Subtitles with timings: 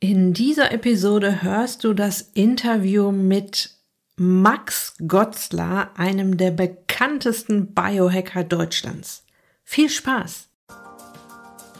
[0.00, 3.70] In dieser Episode hörst du das Interview mit
[4.16, 9.24] Max Gotzler, einem der bekanntesten Biohacker Deutschlands.
[9.64, 10.50] Viel Spaß!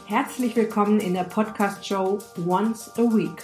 [0.05, 3.41] Herzlich willkommen in der Podcast-Show Once a Week,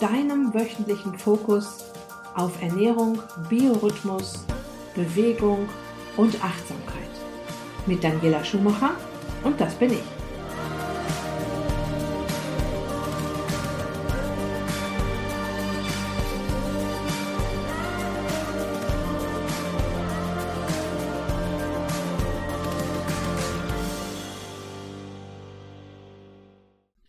[0.00, 1.84] deinem wöchentlichen Fokus
[2.34, 4.44] auf Ernährung, Biorhythmus,
[4.96, 5.68] Bewegung
[6.16, 7.08] und Achtsamkeit.
[7.86, 8.96] Mit Daniela Schumacher
[9.44, 10.17] und das bin ich.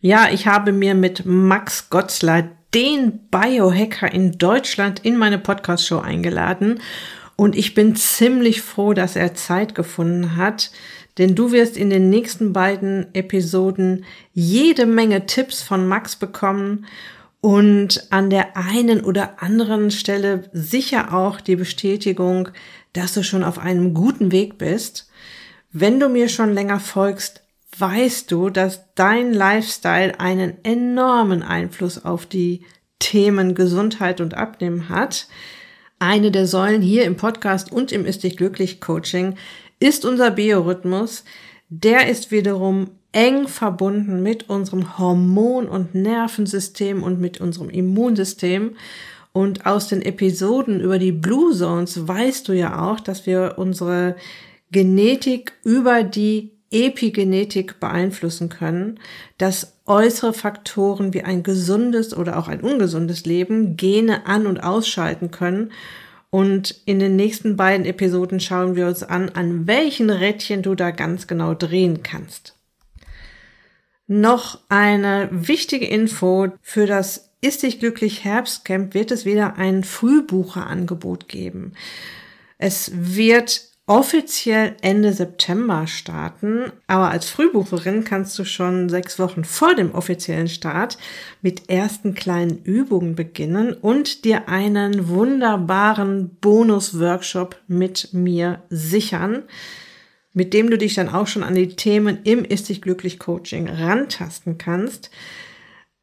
[0.02, 6.80] Ja, ich habe mir mit Max Gotzler den Biohacker in Deutschland in meine Podcast-Show eingeladen
[7.36, 10.70] und ich bin ziemlich froh, dass er Zeit gefunden hat,
[11.18, 16.86] denn du wirst in den nächsten beiden Episoden jede Menge Tipps von Max bekommen
[17.42, 22.48] und an der einen oder anderen Stelle sicher auch die Bestätigung,
[22.94, 25.10] dass du schon auf einem guten Weg bist.
[25.72, 27.42] Wenn du mir schon länger folgst,
[27.80, 32.64] weißt du, dass dein Lifestyle einen enormen Einfluss auf die
[32.98, 35.26] Themen Gesundheit und Abnehmen hat.
[35.98, 39.36] Eine der Säulen hier im Podcast und im Ist dich glücklich Coaching
[39.80, 41.24] ist unser Biorhythmus.
[41.68, 48.76] Der ist wiederum eng verbunden mit unserem Hormon- und Nervensystem und mit unserem Immunsystem.
[49.32, 54.16] Und aus den Episoden über die Blue Zones weißt du ja auch, dass wir unsere
[54.70, 59.00] Genetik über die Epigenetik beeinflussen können,
[59.38, 65.30] dass äußere Faktoren wie ein gesundes oder auch ein ungesundes Leben Gene an- und ausschalten
[65.30, 65.72] können.
[66.30, 70.92] Und in den nächsten beiden Episoden schauen wir uns an, an welchen Rädchen du da
[70.92, 72.54] ganz genau drehen kannst.
[74.06, 81.26] Noch eine wichtige Info für das Ist dich glücklich Herbstcamp wird es wieder ein Frühbucherangebot
[81.26, 81.72] geben.
[82.58, 89.74] Es wird offiziell Ende September starten, aber als Frühbucherin kannst du schon sechs Wochen vor
[89.74, 90.96] dem offiziellen Start
[91.42, 99.42] mit ersten kleinen Übungen beginnen und dir einen wunderbaren Bonus-Workshop mit mir sichern,
[100.32, 103.68] mit dem du dich dann auch schon an die Themen im Ist dich glücklich Coaching
[103.68, 105.10] rantasten kannst.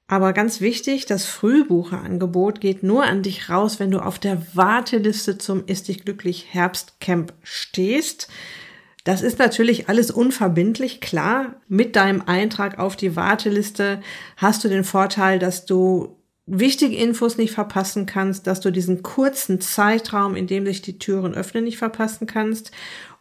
[0.07, 5.37] Aber ganz wichtig, das Frühbucherangebot geht nur an dich raus, wenn du auf der Warteliste
[5.37, 8.29] zum Ist dich glücklich Herbstcamp stehst.
[9.03, 11.55] Das ist natürlich alles unverbindlich, klar.
[11.67, 14.01] Mit deinem Eintrag auf die Warteliste
[14.37, 19.59] hast du den Vorteil, dass du wichtige Infos nicht verpassen kannst, dass du diesen kurzen
[19.59, 22.71] Zeitraum, in dem sich die Türen öffnen, nicht verpassen kannst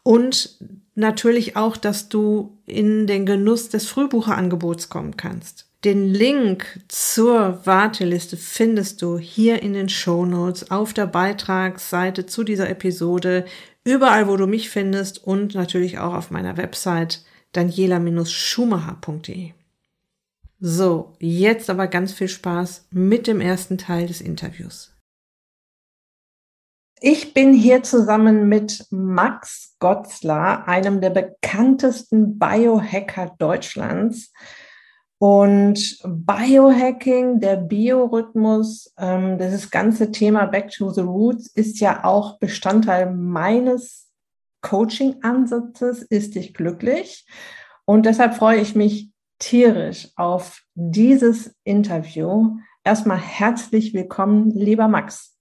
[0.05, 0.57] und
[0.95, 5.66] natürlich auch, dass du in den Genuss des Frühbucherangebots kommen kannst.
[5.87, 12.43] Den Link zur Warteliste findest du hier in den Show Notes auf der Beitragsseite zu
[12.43, 13.45] dieser Episode,
[13.85, 19.53] überall, wo du mich findest und natürlich auch auf meiner Website daniela-schumacher.de.
[20.59, 24.93] So, jetzt aber ganz viel Spaß mit dem ersten Teil des Interviews.
[27.01, 34.33] Ich bin hier zusammen mit Max Gotzler, einem der bekanntesten Biohacker Deutschlands.
[35.19, 42.39] Und Biohacking, der Biorhythmus, ähm, dieses ganze Thema Back to the Roots ist ja auch
[42.39, 44.11] Bestandteil meines
[44.61, 47.27] Coaching-Ansatzes, ist dich glücklich.
[47.87, 52.57] Und deshalb freue ich mich tierisch auf dieses Interview.
[52.85, 55.36] Erstmal herzlich willkommen, lieber Max.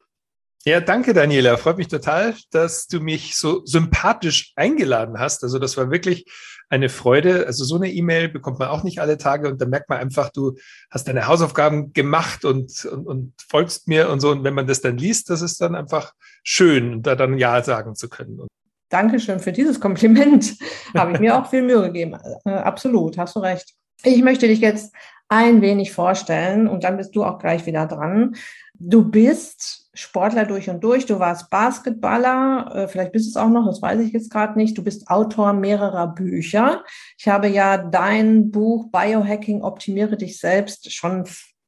[0.67, 1.57] Ja, danke, Daniela.
[1.57, 5.43] Freut mich total, dass du mich so sympathisch eingeladen hast.
[5.43, 6.25] Also das war wirklich
[6.69, 7.45] eine Freude.
[7.45, 10.31] Also so eine E-Mail bekommt man auch nicht alle Tage und da merkt man einfach,
[10.31, 10.55] du
[10.89, 14.31] hast deine Hausaufgaben gemacht und, und, und folgst mir und so.
[14.31, 17.93] Und wenn man das dann liest, das ist dann einfach schön, da dann Ja sagen
[17.93, 18.41] zu können.
[18.89, 20.55] Dankeschön für dieses Kompliment.
[20.97, 22.17] Habe ich mir auch viel Mühe gegeben.
[22.43, 23.75] Äh, absolut, hast du recht.
[24.03, 24.95] Ich möchte dich jetzt
[25.27, 28.35] ein wenig vorstellen und dann bist du auch gleich wieder dran.
[28.73, 33.49] Du bist Sportler durch und durch, du warst Basketballer, äh, vielleicht bist du es auch
[33.49, 34.77] noch, das weiß ich jetzt gerade nicht.
[34.77, 36.83] Du bist Autor mehrerer Bücher.
[37.17, 41.25] Ich habe ja dein Buch Biohacking Optimiere dich selbst schon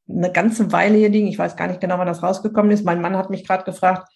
[0.09, 1.27] eine ganze Weile hier liegen.
[1.27, 2.85] Ich weiß gar nicht genau, wann das rausgekommen ist.
[2.85, 4.07] Mein Mann hat mich gerade gefragt,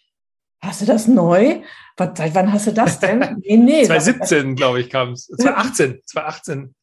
[0.62, 1.62] hast du das neu?
[1.98, 3.20] Seit wann hast du das denn?
[3.46, 3.84] Nee, nee.
[3.86, 5.28] 2017, glaube ich, kam es.
[5.28, 6.76] 2018, 2018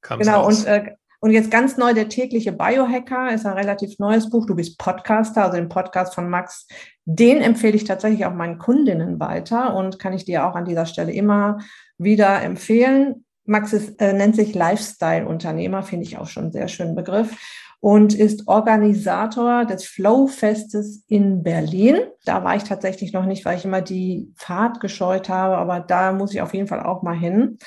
[0.00, 0.60] kam es Genau, raus.
[0.60, 4.46] und äh, und jetzt ganz neu der tägliche Biohacker ist ein relativ neues Buch.
[4.46, 6.68] Du bist Podcaster, also den Podcast von Max.
[7.04, 10.86] Den empfehle ich tatsächlich auch meinen Kundinnen weiter und kann ich dir auch an dieser
[10.86, 11.58] Stelle immer
[11.98, 13.24] wieder empfehlen.
[13.44, 17.36] Max ist, äh, nennt sich Lifestyle-Unternehmer, finde ich auch schon einen sehr schönen Begriff.
[17.80, 21.98] und ist Organisator des Flow-Festes in Berlin.
[22.24, 26.12] Da war ich tatsächlich noch nicht, weil ich immer die Fahrt gescheut habe, aber da
[26.12, 27.58] muss ich auf jeden Fall auch mal hin.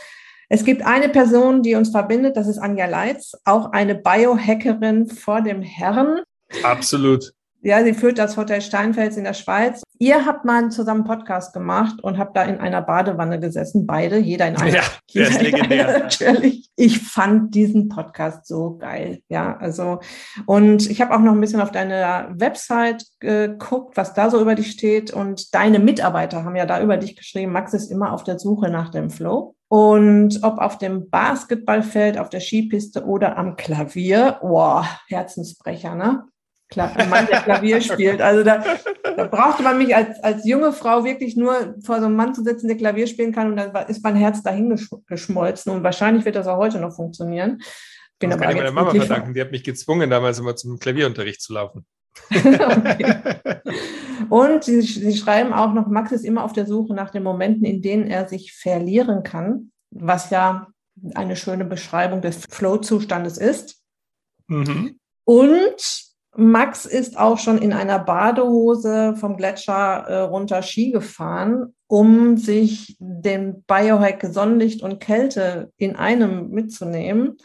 [0.54, 5.42] Es gibt eine Person, die uns verbindet, das ist Anja Leitz, auch eine Biohackerin vor
[5.42, 6.20] dem Herrn.
[6.62, 7.32] Absolut.
[7.62, 9.82] Ja, sie führt das Hotel Steinfels in der Schweiz.
[9.98, 14.50] Ihr habt mal zusammen Podcast gemacht und habt da in einer Badewanne gesessen, beide, jeder
[14.50, 14.76] in einer.
[14.76, 14.84] Ja,
[15.16, 15.88] der ist legendär.
[15.88, 16.70] Einer, natürlich.
[16.76, 19.22] Ich fand diesen Podcast so geil.
[19.30, 20.02] Ja, also,
[20.48, 24.56] und ich habe auch noch ein bisschen auf deine Website geguckt, was da so über
[24.56, 25.14] dich steht.
[25.14, 28.70] Und deine Mitarbeiter haben ja da über dich geschrieben, Max ist immer auf der Suche
[28.70, 29.56] nach dem Flow.
[29.72, 36.26] Und ob auf dem Basketballfeld, auf der Skipiste oder am Klavier, boah, Herzensbrecher, ne?
[36.76, 38.20] ein Mann, der Klavier spielt.
[38.20, 38.62] Also da,
[39.16, 42.44] da brauchte man mich als, als junge Frau wirklich nur vor so einem Mann zu
[42.44, 44.78] sitzen, der Klavier spielen kann und dann ist mein Herz dahin
[45.08, 47.62] geschmolzen und wahrscheinlich wird das auch heute noch funktionieren.
[48.20, 51.42] Bin das kann ich meiner Mama verdanken, die hat mich gezwungen, damals immer zum Klavierunterricht
[51.42, 51.86] zu laufen.
[52.30, 53.16] okay.
[54.32, 57.66] Und sie, sie schreiben auch noch, Max ist immer auf der Suche nach den Momenten,
[57.66, 60.68] in denen er sich verlieren kann, was ja
[61.16, 63.82] eine schöne Beschreibung des Flow-Zustandes ist.
[64.48, 64.98] Mhm.
[65.26, 66.06] Und
[66.38, 72.96] Max ist auch schon in einer Badehose vom Gletscher äh, runter Ski gefahren, um sich
[73.00, 77.36] den Biohack Sonnenlicht und Kälte in einem mitzunehmen.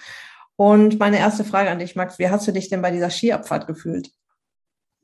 [0.54, 3.66] Und meine erste Frage an dich, Max, wie hast du dich denn bei dieser Skiabfahrt
[3.66, 4.12] gefühlt?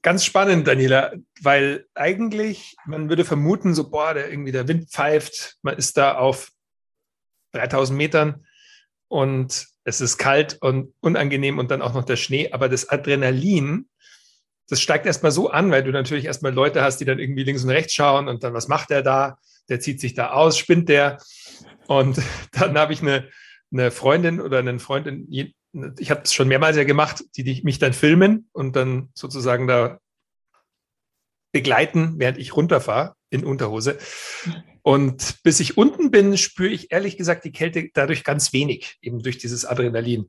[0.02, 5.58] Ganz spannend, Daniela, weil eigentlich, man würde vermuten, so, boah, der irgendwie der Wind pfeift,
[5.62, 6.50] man ist da auf
[7.52, 8.44] 3000 Metern
[9.06, 13.88] und es ist kalt und unangenehm und dann auch noch der Schnee, aber das Adrenalin,
[14.68, 17.62] das steigt erstmal so an, weil du natürlich erstmal Leute hast, die dann irgendwie links
[17.62, 19.38] und rechts schauen und dann, was macht der da?
[19.68, 21.18] Der zieht sich da aus, spinnt der.
[21.86, 22.20] Und
[22.52, 23.28] dann habe ich eine,
[23.70, 25.26] eine Freundin oder einen Freundin,
[25.98, 29.66] ich habe es schon mehrmals ja gemacht, die, die mich dann filmen und dann sozusagen
[29.66, 29.98] da
[31.52, 33.98] begleiten, während ich runterfahre in Unterhose.
[34.82, 39.22] Und bis ich unten bin, spüre ich ehrlich gesagt die Kälte dadurch ganz wenig, eben
[39.22, 40.28] durch dieses Adrenalin.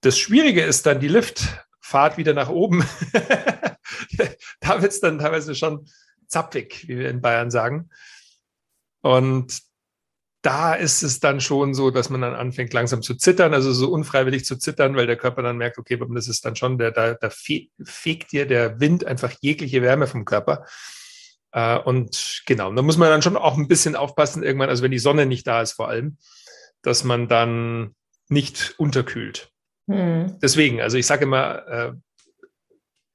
[0.00, 2.84] Das Schwierige ist dann die Liftfahrt wieder nach oben.
[4.60, 5.86] da wird es dann teilweise schon
[6.26, 7.90] zapfig, wie wir in Bayern sagen.
[9.00, 9.67] Und
[10.42, 13.90] da ist es dann schon so, dass man dann anfängt langsam zu zittern, also so
[13.90, 17.14] unfreiwillig zu zittern, weil der Körper dann merkt, okay, das ist dann schon, der, da,
[17.14, 20.64] da fegt dir der Wind einfach jegliche Wärme vom Körper.
[21.52, 24.92] Äh, und genau, da muss man dann schon auch ein bisschen aufpassen, irgendwann, also wenn
[24.92, 26.18] die Sonne nicht da ist vor allem,
[26.82, 27.96] dass man dann
[28.28, 29.50] nicht unterkühlt.
[29.88, 30.38] Hm.
[30.40, 31.92] Deswegen, also ich sage immer, äh,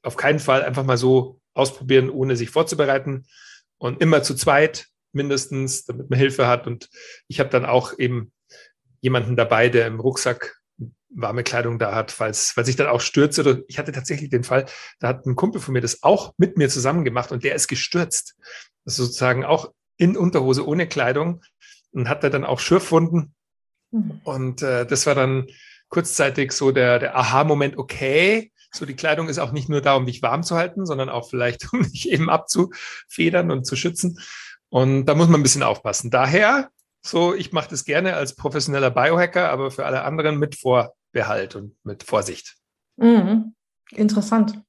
[0.02, 3.26] auf keinen Fall einfach mal so ausprobieren, ohne sich vorzubereiten
[3.78, 6.68] und immer zu zweit mindestens, damit man Hilfe hat.
[6.68, 6.89] Und
[7.27, 8.31] ich habe dann auch eben
[9.01, 10.56] jemanden dabei, der im Rucksack
[11.15, 13.63] warme Kleidung da hat, falls, falls ich dann auch stürze.
[13.68, 14.65] Ich hatte tatsächlich den Fall,
[15.00, 17.68] da hat ein Kumpel von mir das auch mit mir zusammen gemacht und der ist
[17.68, 18.36] gestürzt.
[18.86, 21.42] Also sozusagen auch in Unterhose ohne Kleidung
[21.92, 23.33] und hat da dann auch Schürfwunden.
[23.92, 24.21] Mhm.
[24.24, 25.48] Und äh, das war dann
[25.89, 30.07] kurzzeitig so der, der Aha-Moment, okay, so die Kleidung ist auch nicht nur da, um
[30.07, 34.19] dich warm zu halten, sondern auch vielleicht, um dich eben abzufedern und zu schützen.
[34.74, 36.10] Und da muss man ein bisschen aufpassen.
[36.10, 36.70] Daher,
[37.06, 41.56] so, ich mache das gerne als professioneller Biohacker, aber für alle anderen mit vor, Behalt
[41.56, 42.56] und mit Vorsicht.
[42.98, 43.54] Mhm.
[43.92, 44.60] Interessant.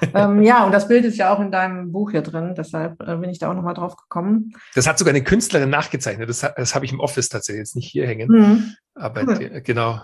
[0.14, 3.16] ähm, ja, und das Bild ist ja auch in deinem Buch hier drin, deshalb äh,
[3.16, 4.52] bin ich da auch nochmal drauf gekommen.
[4.76, 6.28] Das hat sogar eine Künstlerin nachgezeichnet.
[6.28, 8.28] Das, das habe ich im Office tatsächlich jetzt nicht hier hängen.
[8.28, 8.74] Mhm.
[8.94, 9.36] Aber cool.
[9.36, 10.00] die, genau.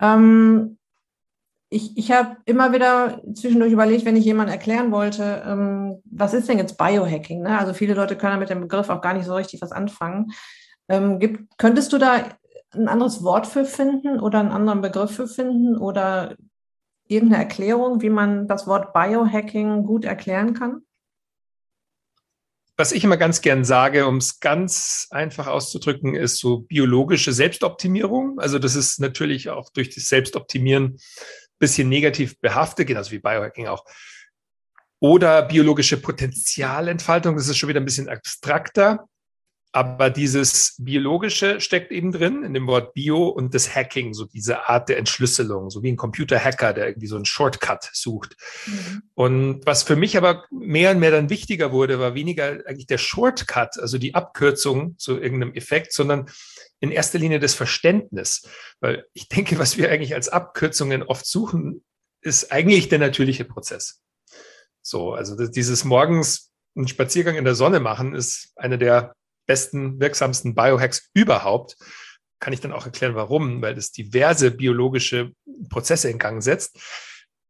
[0.00, 0.78] Ähm,
[1.72, 6.48] ich, ich habe immer wieder zwischendurch überlegt, wenn ich jemand erklären wollte, ähm, was ist
[6.48, 7.42] denn jetzt Biohacking?
[7.42, 7.58] Ne?
[7.58, 10.32] Also viele Leute können mit dem Begriff auch gar nicht so richtig was anfangen.
[10.88, 12.26] Ähm, gibt, könntest du da
[12.74, 16.36] ein anderes Wort für finden oder einen anderen Begriff für finden oder
[17.06, 20.82] irgendeine Erklärung, wie man das Wort Biohacking gut erklären kann?
[22.76, 28.40] Was ich immer ganz gern sage, um es ganz einfach auszudrücken, ist so biologische Selbstoptimierung.
[28.40, 30.98] Also das ist natürlich auch durch das Selbstoptimieren
[31.62, 33.84] bisschen negativ behaftet, genauso wie Biohacking auch.
[34.98, 39.06] Oder biologische Potenzialentfaltung, das ist schon wieder ein bisschen abstrakter.
[39.74, 44.68] Aber dieses Biologische steckt eben drin in dem Wort Bio und das Hacking, so diese
[44.68, 48.36] Art der Entschlüsselung, so wie ein Computer-Hacker, der irgendwie so einen Shortcut sucht.
[48.66, 49.02] Mhm.
[49.14, 52.98] Und was für mich aber mehr und mehr dann wichtiger wurde, war weniger eigentlich der
[52.98, 56.28] Shortcut, also die Abkürzung zu irgendeinem Effekt, sondern
[56.82, 58.46] in erster Linie das Verständnis.
[58.80, 61.84] Weil ich denke, was wir eigentlich als Abkürzungen oft suchen,
[62.20, 64.02] ist eigentlich der natürliche Prozess.
[64.82, 69.14] So, also dieses morgens einen Spaziergang in der Sonne machen ist eine der
[69.46, 71.76] besten, wirksamsten Biohacks überhaupt.
[72.40, 75.30] Kann ich dann auch erklären, warum, weil es diverse biologische
[75.70, 76.78] Prozesse in Gang setzt.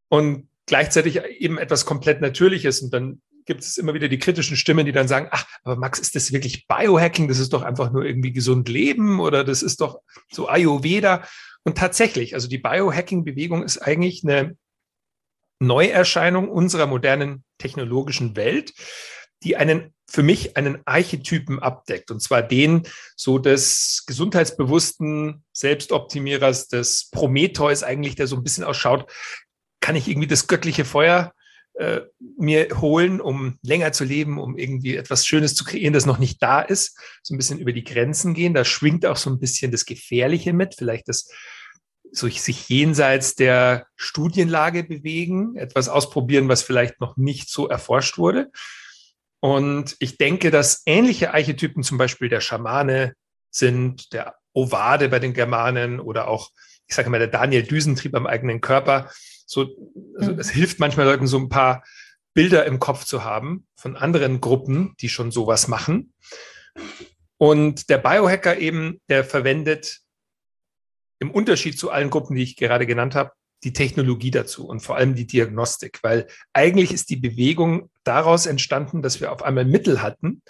[0.09, 2.83] und gleichzeitig eben etwas komplett Natürliches.
[2.83, 5.99] Und dann gibt es immer wieder die kritischen Stimmen, die dann sagen, ach, aber Max,
[5.99, 7.28] ist das wirklich Biohacking?
[7.28, 11.26] Das ist doch einfach nur irgendwie gesund leben oder das ist doch so Ayurveda.
[11.64, 14.56] Und tatsächlich, also die Biohacking-Bewegung ist eigentlich eine
[15.61, 18.72] Neuerscheinung unserer modernen technologischen Welt,
[19.44, 22.82] die einen für mich einen Archetypen abdeckt, und zwar den
[23.16, 29.11] so des gesundheitsbewussten Selbstoptimierers, des Prometheus eigentlich, der so ein bisschen ausschaut,
[29.80, 31.32] kann ich irgendwie das göttliche Feuer
[31.75, 32.02] äh,
[32.38, 36.43] mir holen, um länger zu leben, um irgendwie etwas Schönes zu kreieren, das noch nicht
[36.43, 38.55] da ist, so ein bisschen über die Grenzen gehen.
[38.55, 41.29] Da schwingt auch so ein bisschen das Gefährliche mit, vielleicht das
[42.12, 48.50] so sich jenseits der Studienlage bewegen, etwas ausprobieren, was vielleicht noch nicht so erforscht wurde.
[49.41, 53.14] Und ich denke, dass ähnliche Archetypen, zum Beispiel der Schamane,
[53.50, 56.50] sind der Ovade bei den Germanen oder auch,
[56.87, 59.11] ich sage mal, der Daniel Düsentrieb am eigenen Körper,
[59.52, 59.68] so,
[60.16, 60.38] also mhm.
[60.38, 61.85] es hilft manchmal Leuten, so ein paar
[62.32, 66.14] Bilder im Kopf zu haben von anderen Gruppen, die schon sowas machen.
[67.37, 70.00] Und der Biohacker eben, der verwendet
[71.18, 73.32] im Unterschied zu allen Gruppen, die ich gerade genannt habe,
[73.62, 79.02] die Technologie dazu und vor allem die Diagnostik, weil eigentlich ist die Bewegung daraus entstanden,
[79.02, 80.42] dass wir auf einmal Mittel hatten,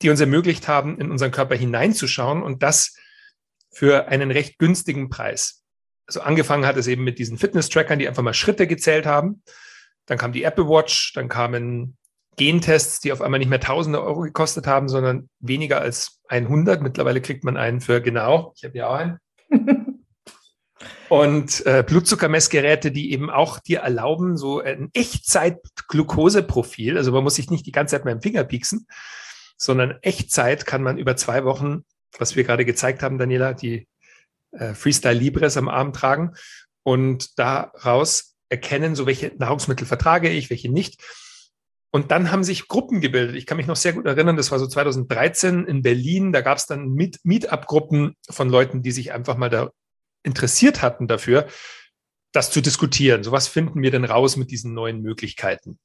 [0.00, 2.94] die uns ermöglicht haben, in unseren Körper hineinzuschauen und das
[3.70, 5.64] für einen recht günstigen Preis
[6.08, 9.42] also angefangen hat es eben mit diesen Fitness-Trackern, die einfach mal Schritte gezählt haben.
[10.06, 11.98] Dann kam die Apple Watch, dann kamen
[12.36, 16.80] Gentests, die auf einmal nicht mehr Tausende Euro gekostet haben, sondern weniger als 100.
[16.80, 19.18] Mittlerweile kriegt man einen für genau, ich habe ja auch einen.
[21.10, 27.50] Und äh, Blutzuckermessgeräte, die eben auch dir erlauben, so ein Echtzeit-Glukoseprofil, also man muss sich
[27.50, 28.86] nicht die ganze Zeit mit dem Finger pieksen,
[29.56, 31.84] sondern Echtzeit kann man über zwei Wochen,
[32.18, 33.88] was wir gerade gezeigt haben, Daniela, die
[34.52, 36.34] äh, Freestyle Libres am Arm tragen
[36.82, 41.02] und daraus erkennen, so welche Nahrungsmittel vertrage ich, welche nicht.
[41.90, 43.36] Und dann haben sich Gruppen gebildet.
[43.36, 46.32] Ich kann mich noch sehr gut erinnern, das war so 2013 in Berlin.
[46.32, 49.70] Da gab es dann Meet Meetup-Gruppen von Leuten, die sich einfach mal da
[50.22, 51.46] interessiert hatten dafür,
[52.32, 53.24] das zu diskutieren.
[53.24, 55.78] So was finden wir denn raus mit diesen neuen Möglichkeiten?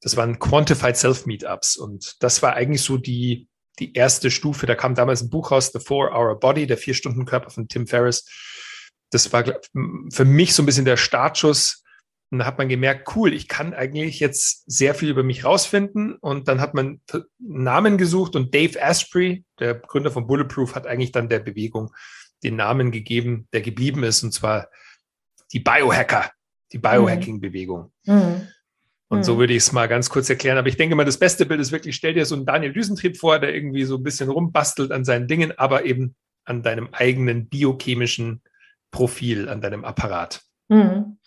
[0.00, 1.76] Das waren Quantified Self-Meetups.
[1.76, 4.66] Und das war eigentlich so die, die erste Stufe.
[4.66, 8.28] Da kam damals ein Buch raus, The Four-Hour Body, der Vier-Stunden-Körper von Tim Ferriss.
[9.10, 9.44] Das war
[10.12, 11.82] für mich so ein bisschen der Startschuss.
[12.30, 16.14] Und da hat man gemerkt, cool, ich kann eigentlich jetzt sehr viel über mich rausfinden.
[16.14, 17.00] Und dann hat man
[17.38, 21.92] Namen gesucht und Dave Asprey, der Gründer von Bulletproof, hat eigentlich dann der Bewegung
[22.42, 24.68] den Namen gegeben, der geblieben ist, und zwar
[25.52, 26.30] die Biohacker,
[26.72, 27.92] die Biohacking-Bewegung.
[28.04, 28.48] Mhm.
[29.08, 29.24] Und hm.
[29.24, 30.58] so würde ich es mal ganz kurz erklären.
[30.58, 33.16] Aber ich denke mal, das beste Bild ist wirklich, stell dir so einen Daniel Düsentrieb
[33.16, 37.48] vor, der irgendwie so ein bisschen rumbastelt an seinen Dingen, aber eben an deinem eigenen
[37.48, 38.42] biochemischen
[38.90, 40.42] Profil, an deinem Apparat.
[40.70, 41.18] Hm.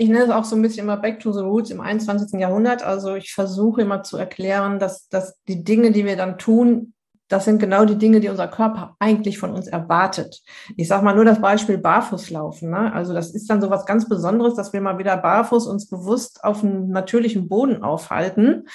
[0.00, 2.38] Ich nenne es auch so ein bisschen immer Back to the Roots im 21.
[2.38, 2.84] Jahrhundert.
[2.84, 6.94] Also ich versuche immer zu erklären, dass, dass die Dinge, die wir dann tun,
[7.28, 10.42] das sind genau die Dinge, die unser Körper eigentlich von uns erwartet.
[10.76, 12.70] Ich sage mal nur das Beispiel Barfußlaufen.
[12.70, 12.92] Ne?
[12.92, 16.42] Also das ist dann so was ganz Besonderes, dass wir mal wieder barfuß uns bewusst
[16.42, 18.66] auf einem natürlichen Boden aufhalten.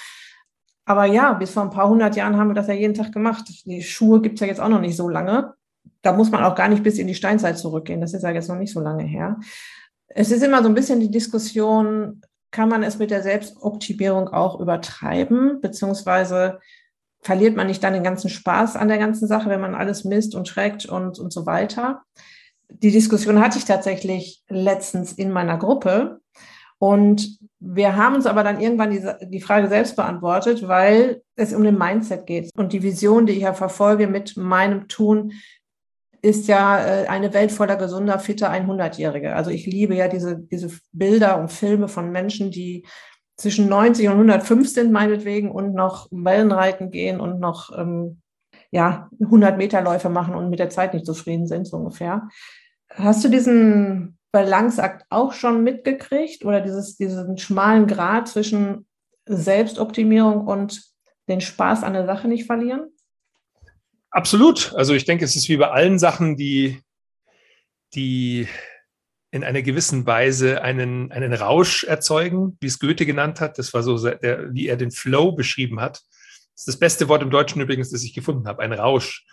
[0.84, 3.44] Aber ja, bis vor ein paar hundert Jahren haben wir das ja jeden Tag gemacht.
[3.64, 5.54] Die Schuhe gibt's ja jetzt auch noch nicht so lange.
[6.02, 8.00] Da muss man auch gar nicht bis in die Steinzeit zurückgehen.
[8.00, 9.40] Das ist ja jetzt noch nicht so lange her.
[10.08, 12.20] Es ist immer so ein bisschen die Diskussion,
[12.50, 16.60] kann man es mit der Selbstoptimierung auch übertreiben, beziehungsweise
[17.24, 20.34] verliert man nicht dann den ganzen Spaß an der ganzen Sache, wenn man alles misst
[20.34, 22.02] und schreckt und, und so weiter.
[22.68, 26.20] Die Diskussion hatte ich tatsächlich letztens in meiner Gruppe.
[26.78, 31.64] Und wir haben uns aber dann irgendwann die, die Frage selbst beantwortet, weil es um
[31.64, 32.50] den Mindset geht.
[32.56, 35.32] Und die Vision, die ich ja verfolge mit meinem Tun,
[36.20, 39.34] ist ja äh, eine Welt voller gesunder, fitter 100-Jährige.
[39.34, 42.84] Also ich liebe ja diese, diese Bilder und Filme von Menschen, die
[43.36, 48.20] zwischen 90 und 105 sind meinetwegen und noch Wellenreiten gehen und noch ähm,
[48.70, 52.28] ja, 100 Meter Läufe machen und mit der Zeit nicht zufrieden sind, so ungefähr.
[52.90, 58.86] Hast du diesen Balanceakt auch schon mitgekriegt oder dieses, diesen schmalen Grad zwischen
[59.26, 60.82] Selbstoptimierung und
[61.28, 62.88] den Spaß an der Sache nicht verlieren?
[64.10, 64.72] Absolut.
[64.74, 66.80] Also ich denke, es ist wie bei allen Sachen, die,
[67.94, 68.48] die
[69.34, 73.58] in einer gewissen Weise einen, einen Rausch erzeugen, wie es Goethe genannt hat.
[73.58, 76.02] Das war so, der, wie er den Flow beschrieben hat.
[76.52, 79.26] Das ist das beste Wort im Deutschen übrigens, das ich gefunden habe, ein Rausch.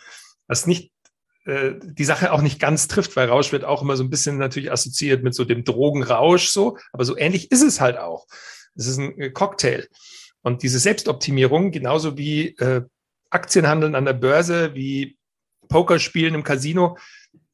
[0.47, 0.91] Was nicht
[1.45, 4.39] äh, die Sache auch nicht ganz trifft, weil Rausch wird auch immer so ein bisschen
[4.39, 8.25] natürlich assoziiert mit so dem Drogenrausch so, aber so ähnlich ist es halt auch.
[8.75, 9.87] Es ist ein äh, Cocktail.
[10.41, 12.81] Und diese Selbstoptimierung, genauso wie äh,
[13.29, 15.15] Aktienhandeln an der Börse, wie
[15.69, 16.97] Pokerspielen im Casino,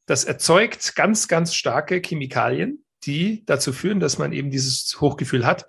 [0.08, 5.66] das erzeugt ganz, ganz starke Chemikalien, die dazu führen, dass man eben dieses Hochgefühl hat.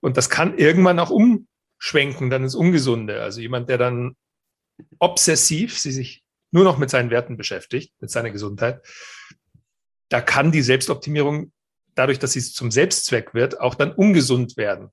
[0.00, 3.22] Und das kann irgendwann auch umschwenken, dann ins Ungesunde.
[3.22, 4.16] Also jemand, der dann
[4.98, 8.84] obsessiv sich nur noch mit seinen Werten beschäftigt, mit seiner Gesundheit,
[10.08, 11.52] da kann die Selbstoptimierung
[11.96, 14.90] dadurch, dass sie zum Selbstzweck wird, auch dann ungesund werden.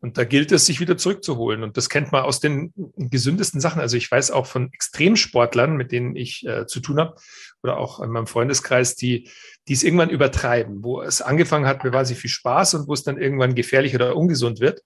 [0.00, 1.62] Und da gilt es, sich wieder zurückzuholen.
[1.62, 3.80] Und das kennt man aus den gesündesten Sachen.
[3.80, 7.16] Also ich weiß auch von Extremsportlern, mit denen ich äh, zu tun habe,
[7.62, 9.30] oder auch in meinem Freundeskreis, die,
[9.66, 13.02] die es irgendwann übertreiben, wo es angefangen hat mit quasi viel Spaß und wo es
[13.02, 14.82] dann irgendwann gefährlich oder ungesund wird.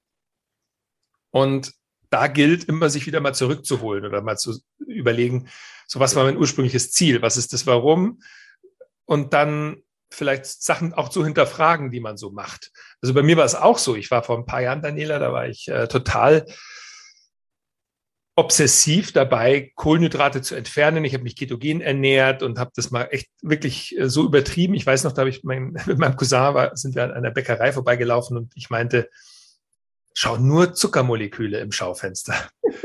[1.30, 1.72] Und
[2.10, 5.48] da gilt immer, sich wieder mal zurückzuholen oder mal zu überlegen,
[5.86, 8.20] so was war mein ursprüngliches Ziel, was ist das Warum?
[9.04, 12.70] Und dann vielleicht Sachen auch zu hinterfragen, die man so macht.
[13.00, 13.96] Also bei mir war es auch so.
[13.96, 16.46] Ich war vor ein paar Jahren, Daniela, da war ich äh, total
[18.34, 21.04] obsessiv dabei, Kohlenhydrate zu entfernen.
[21.04, 24.74] Ich habe mich ketogen ernährt und habe das mal echt wirklich äh, so übertrieben.
[24.74, 27.30] Ich weiß noch, da habe ich mein, mit meinem Cousin war, sind wir an einer
[27.30, 29.10] Bäckerei vorbeigelaufen und ich meinte,
[30.14, 32.34] schau nur Zuckermoleküle im Schaufenster.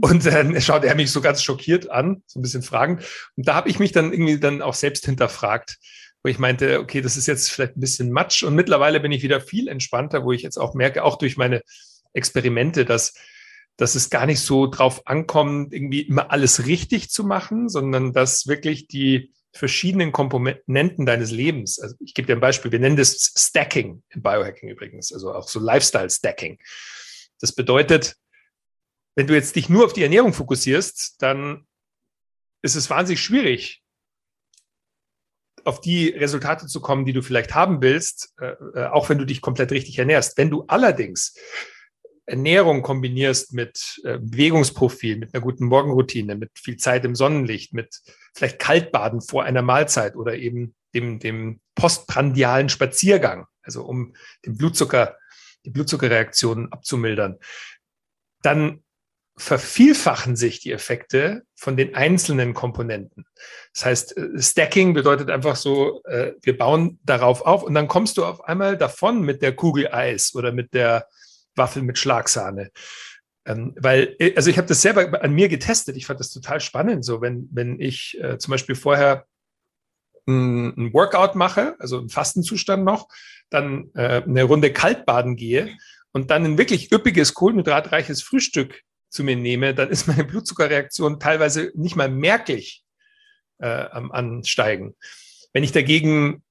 [0.00, 3.04] Und dann schaut er mich so ganz schockiert an, so ein bisschen fragend.
[3.36, 5.78] Und da habe ich mich dann irgendwie dann auch selbst hinterfragt
[6.22, 8.42] wo ich meinte, okay, das ist jetzt vielleicht ein bisschen Matsch.
[8.42, 11.62] Und mittlerweile bin ich wieder viel entspannter, wo ich jetzt auch merke, auch durch meine
[12.12, 13.14] Experimente, dass,
[13.76, 18.46] dass es gar nicht so drauf ankommt, irgendwie immer alles richtig zu machen, sondern dass
[18.46, 23.32] wirklich die verschiedenen Komponenten deines Lebens, also ich gebe dir ein Beispiel, wir nennen das
[23.36, 26.58] Stacking im Biohacking übrigens, also auch so Lifestyle Stacking.
[27.38, 28.16] Das bedeutet,
[29.14, 31.66] wenn du jetzt dich nur auf die Ernährung fokussierst, dann
[32.62, 33.81] ist es wahnsinnig schwierig,
[35.64, 39.24] auf die Resultate zu kommen, die du vielleicht haben willst, äh, äh, auch wenn du
[39.24, 40.36] dich komplett richtig ernährst.
[40.36, 41.34] Wenn du allerdings
[42.26, 48.00] Ernährung kombinierst mit äh, Bewegungsprofil, mit einer guten Morgenroutine, mit viel Zeit im Sonnenlicht, mit
[48.34, 54.14] vielleicht Kaltbaden vor einer Mahlzeit oder eben dem, dem postprandialen Spaziergang, also um
[54.46, 55.16] den Blutzucker,
[55.64, 57.38] die Blutzuckerreaktionen abzumildern,
[58.42, 58.81] dann
[59.36, 63.24] vervielfachen sich die Effekte von den einzelnen Komponenten.
[63.72, 68.18] Das heißt, äh, Stacking bedeutet einfach so, äh, wir bauen darauf auf und dann kommst
[68.18, 71.08] du auf einmal davon mit der Kugel Eis oder mit der
[71.56, 72.70] Waffel mit Schlagsahne.
[73.46, 75.96] Ähm, weil, äh, also ich habe das selber an mir getestet.
[75.96, 77.04] Ich fand das total spannend.
[77.04, 79.26] So, wenn, wenn ich zum Beispiel vorher
[80.28, 83.08] ein, Workout mache, also im Fastenzustand noch,
[83.50, 85.76] dann eine Runde Kaltbaden gehe
[86.12, 91.70] und dann ein wirklich üppiges, kohlenhydratreiches Frühstück zu mir nehme, dann ist meine Blutzuckerreaktion teilweise
[91.74, 92.82] nicht mal merklich
[93.58, 94.96] äh, am Ansteigen.
[95.52, 96.42] Wenn ich dagegen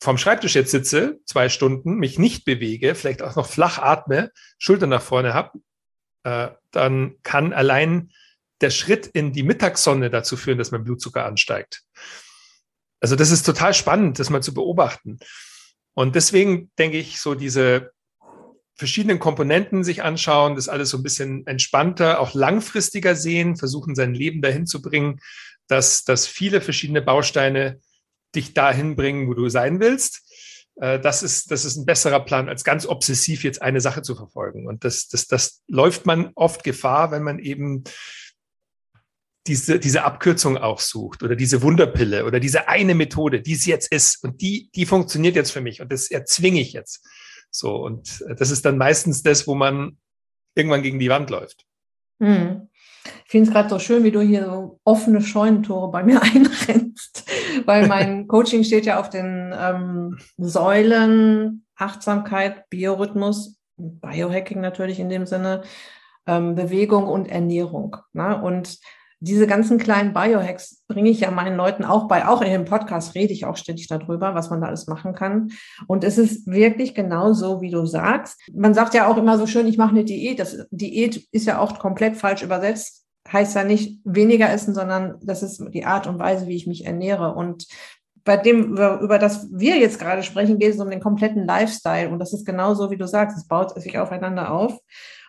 [0.00, 4.86] vom Schreibtisch jetzt sitze, zwei Stunden, mich nicht bewege, vielleicht auch noch flach atme, Schulter
[4.86, 5.58] nach vorne habe,
[6.24, 8.12] äh, dann kann allein
[8.60, 11.82] der Schritt in die Mittagssonne dazu führen, dass mein Blutzucker ansteigt.
[13.00, 15.18] Also das ist total spannend, das mal zu beobachten.
[15.94, 17.90] Und deswegen denke ich, so diese
[18.74, 24.14] verschiedenen Komponenten sich anschauen, das alles so ein bisschen entspannter, auch langfristiger sehen, versuchen sein
[24.14, 25.20] Leben dahin zu bringen,
[25.68, 27.80] dass, dass viele verschiedene Bausteine
[28.34, 30.22] dich dahin bringen, wo du sein willst.
[30.76, 34.14] Äh, das ist, das ist ein besserer Plan, als ganz obsessiv jetzt eine Sache zu
[34.14, 34.66] verfolgen.
[34.66, 37.84] Und das, das, das läuft man oft Gefahr, wenn man eben
[39.46, 43.90] diese, diese Abkürzung auch sucht oder diese Wunderpille oder diese eine Methode, die es jetzt
[43.90, 47.04] ist und die, die funktioniert jetzt für mich und das erzwinge ich jetzt.
[47.52, 49.98] So, und das ist dann meistens das, wo man
[50.54, 51.64] irgendwann gegen die Wand läuft.
[52.18, 52.68] Hm.
[53.24, 57.24] Ich finde es gerade so schön, wie du hier so offene Scheunentore bei mir einrennst,
[57.66, 65.26] weil mein Coaching steht ja auf den ähm, Säulen Achtsamkeit, Biorhythmus, Biohacking natürlich in dem
[65.26, 65.62] Sinne,
[66.26, 67.96] ähm, Bewegung und Ernährung.
[68.12, 68.40] Ne?
[68.40, 68.78] Und
[69.22, 72.26] diese ganzen kleinen Biohacks bringe ich ja meinen Leuten auch bei.
[72.26, 75.52] Auch in dem Podcast rede ich auch ständig darüber, was man da alles machen kann.
[75.86, 78.40] Und es ist wirklich genau so, wie du sagst.
[78.52, 80.40] Man sagt ja auch immer so schön, ich mache eine Diät.
[80.40, 83.04] Das Diät ist ja auch komplett falsch übersetzt.
[83.32, 86.84] Heißt ja nicht weniger essen, sondern das ist die Art und Weise, wie ich mich
[86.84, 87.36] ernähre.
[87.36, 87.68] Und
[88.24, 92.10] bei dem, über das wir jetzt gerade sprechen, geht es um den kompletten Lifestyle.
[92.10, 93.36] Und das ist genau so, wie du sagst.
[93.36, 94.76] Es baut sich aufeinander auf.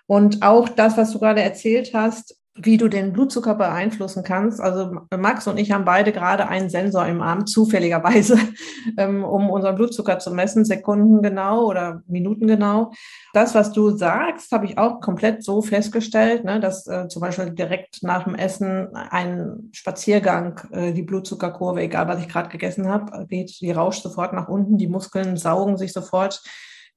[0.07, 4.61] Und auch das, was du gerade erzählt hast, wie du den Blutzucker beeinflussen kannst.
[4.61, 8.37] Also Max und ich haben beide gerade einen Sensor im Arm, zufälligerweise,
[8.97, 12.91] ähm, um unseren Blutzucker zu messen, Sekunden genau oder Minuten genau.
[13.33, 17.49] Das, was du sagst, habe ich auch komplett so festgestellt, ne, dass äh, zum Beispiel
[17.49, 23.25] direkt nach dem Essen ein Spaziergang äh, die Blutzuckerkurve, egal was ich gerade gegessen habe,
[23.25, 26.43] geht, die rauscht sofort nach unten, die Muskeln saugen sich sofort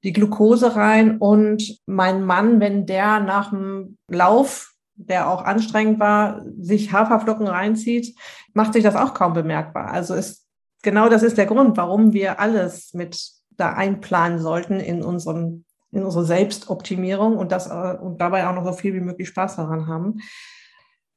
[0.03, 6.41] die Glucose rein und mein Mann, wenn der nach dem Lauf der auch anstrengend war,
[6.59, 8.15] sich Haferflocken reinzieht,
[8.53, 9.91] macht sich das auch kaum bemerkbar.
[9.91, 10.47] Also es
[10.81, 16.03] genau das ist der Grund, warum wir alles mit da einplanen sollten in unserem in
[16.03, 19.87] unsere Selbstoptimierung und das äh, und dabei auch noch so viel wie möglich Spaß daran
[19.87, 20.19] haben.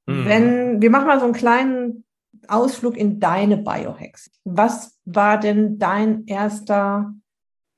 [0.06, 0.24] Mhm.
[0.24, 2.04] Wenn wir machen mal so einen kleinen
[2.48, 4.30] Ausflug in deine Biohacks.
[4.44, 7.12] Was war denn dein erster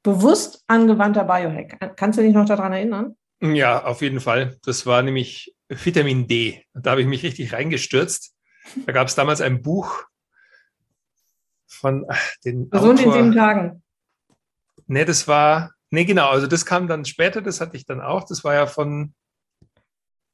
[0.03, 1.97] bewusst angewandter Biohack?
[1.97, 3.17] Kannst du dich noch daran erinnern?
[3.41, 4.57] Ja, auf jeden Fall.
[4.65, 6.65] Das war nämlich Vitamin D.
[6.75, 8.35] Da habe ich mich richtig reingestürzt.
[8.87, 10.05] Da gab es damals ein Buch
[11.67, 13.17] von ach, den Gesund Autor.
[13.17, 13.83] in sieben Tagen.
[14.87, 18.25] Nee, das war, nee, genau, also das kam dann später, das hatte ich dann auch.
[18.25, 19.15] Das war ja von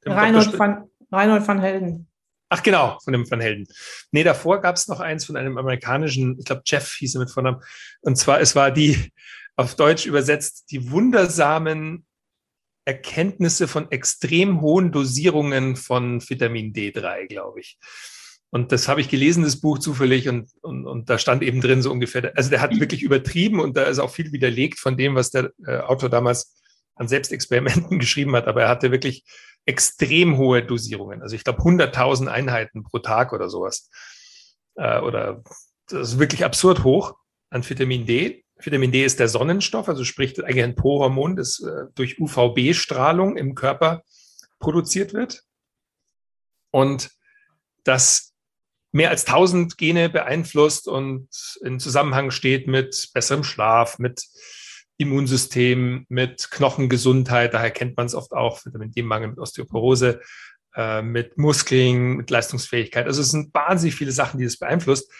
[0.04, 2.08] Reinhold van, Reinhold van Helden.
[2.50, 3.66] Ach genau, von dem Van Helden.
[4.10, 7.30] Nee, davor gab es noch eins von einem amerikanischen, ich glaube Jeff hieß er mit
[7.30, 7.62] Vornamen.
[8.00, 9.12] Und zwar, es war die,
[9.56, 12.06] auf Deutsch übersetzt, die wundersamen
[12.88, 17.78] Erkenntnisse von extrem hohen Dosierungen von Vitamin D3, glaube ich.
[18.50, 21.82] Und das habe ich gelesen, das Buch zufällig, und, und, und da stand eben drin
[21.82, 25.14] so ungefähr, also der hat wirklich übertrieben und da ist auch viel widerlegt von dem,
[25.14, 26.56] was der äh, Autor damals
[26.94, 29.24] an Selbstexperimenten geschrieben hat, aber er hatte wirklich
[29.66, 31.20] extrem hohe Dosierungen.
[31.20, 33.90] Also ich glaube 100.000 Einheiten pro Tag oder sowas.
[34.76, 35.42] Äh, oder
[35.88, 37.16] das ist wirklich absurd hoch
[37.50, 38.44] an Vitamin D.
[38.60, 43.54] Vitamin D ist der Sonnenstoff, also sprich eigentlich ein Po-Hormon, das äh, durch UVB-Strahlung im
[43.54, 44.02] Körper
[44.58, 45.44] produziert wird.
[46.70, 47.10] Und
[47.84, 48.34] das
[48.92, 51.28] mehr als 1000 Gene beeinflusst und
[51.62, 54.24] in Zusammenhang steht mit besserem Schlaf, mit
[54.96, 57.54] Immunsystem, mit Knochengesundheit.
[57.54, 60.20] Daher kennt man es oft auch, Vitamin D-Mangel, mit Osteoporose,
[60.74, 63.06] äh, mit Muskeln, mit Leistungsfähigkeit.
[63.06, 65.10] Also es sind wahnsinnig viele Sachen, die das beeinflusst.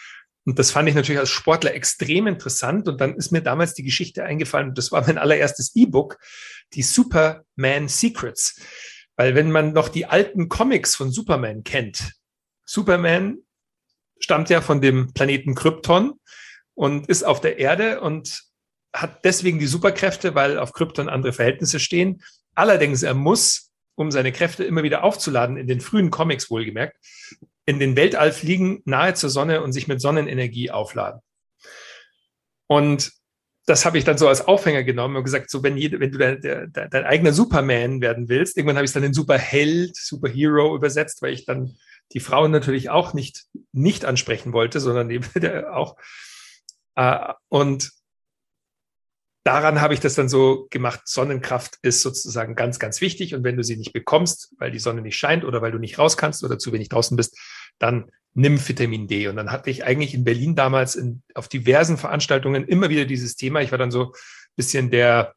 [0.49, 2.87] Und das fand ich natürlich als Sportler extrem interessant.
[2.87, 6.17] Und dann ist mir damals die Geschichte eingefallen, das war mein allererstes E-Book,
[6.73, 8.59] die Superman Secrets.
[9.15, 12.13] Weil wenn man noch die alten Comics von Superman kennt,
[12.65, 13.37] Superman
[14.19, 16.13] stammt ja von dem Planeten Krypton
[16.73, 18.41] und ist auf der Erde und
[18.91, 22.23] hat deswegen die Superkräfte, weil auf Krypton andere Verhältnisse stehen.
[22.55, 26.97] Allerdings, er muss, um seine Kräfte immer wieder aufzuladen, in den frühen Comics wohlgemerkt,
[27.69, 31.21] in den Weltall fliegen, nahe zur Sonne und sich mit Sonnenenergie aufladen.
[32.65, 33.11] Und
[33.67, 36.17] das habe ich dann so als Aufhänger genommen und gesagt, so wenn, jede, wenn du
[36.17, 40.75] dein, dein, dein eigener Superman werden willst, irgendwann habe ich es dann in Superheld, Superhero
[40.75, 41.77] übersetzt, weil ich dann
[42.11, 45.25] die Frauen natürlich auch nicht, nicht ansprechen wollte, sondern eben
[45.71, 45.95] auch.
[46.95, 47.91] Äh, und
[49.43, 51.01] daran habe ich das dann so gemacht.
[51.05, 53.35] Sonnenkraft ist sozusagen ganz, ganz wichtig.
[53.35, 55.99] Und wenn du sie nicht bekommst, weil die Sonne nicht scheint oder weil du nicht
[55.99, 57.37] raus kannst oder zu wenig draußen bist,
[57.79, 59.27] dann nimm Vitamin D.
[59.27, 63.35] Und dann hatte ich eigentlich in Berlin damals in, auf diversen Veranstaltungen immer wieder dieses
[63.35, 63.61] Thema.
[63.61, 64.11] Ich war dann so ein
[64.55, 65.33] bisschen der,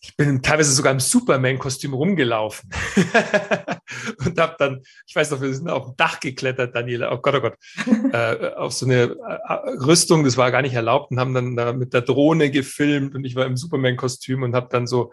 [0.00, 2.70] ich bin teilweise sogar im Superman-Kostüm rumgelaufen
[4.24, 7.34] und habe dann, ich weiß noch, wir sind auf dem Dach geklettert, Daniela, oh Gott,
[7.34, 7.54] oh Gott,
[8.12, 9.52] äh, auf so eine äh,
[9.84, 13.24] Rüstung, das war gar nicht erlaubt und haben dann da mit der Drohne gefilmt und
[13.24, 15.12] ich war im Superman-Kostüm und habe dann so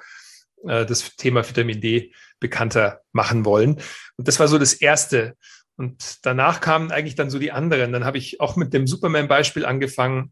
[0.67, 3.81] äh, das Thema Vitamin D bekannter machen wollen.
[4.17, 5.35] Und das war so das Erste.
[5.75, 7.91] Und danach kamen eigentlich dann so die anderen.
[7.91, 10.31] Dann habe ich auch mit dem Superman-Beispiel angefangen,